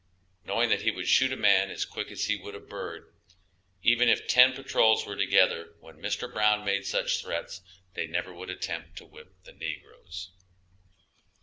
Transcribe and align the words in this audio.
Knowing 0.45 0.67
that 0.71 0.81
he 0.81 0.89
would 0.89 1.07
shoot 1.07 1.31
a 1.31 1.35
man 1.35 1.69
as 1.69 1.85
quick 1.85 2.09
as 2.09 2.25
he 2.25 2.35
would 2.35 2.55
a 2.55 2.59
bird, 2.59 3.13
even 3.83 4.09
if 4.09 4.25
ten 4.27 4.51
patrols 4.51 5.05
were 5.05 5.15
together, 5.15 5.75
when 5.79 5.97
Mr. 6.01 6.33
Brown 6.33 6.65
made 6.65 6.87
such 6.87 7.21
threats, 7.21 7.61
they 7.93 8.07
never 8.07 8.33
would 8.33 8.49
attempt 8.49 8.95
to 8.97 9.05
whip 9.05 9.31
the 9.43 9.51
negroes. 9.53 10.31